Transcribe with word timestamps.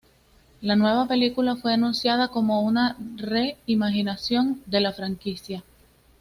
La 0.61 0.75
nueva 0.75 1.05
película 1.07 1.55
fue 1.55 1.73
anunciada 1.75 2.29
como 2.29 2.61
una 2.63 2.97
"re-imaginación" 3.17 4.59
de 4.65 4.79
la 4.79 4.93
franquicia. 4.93 5.63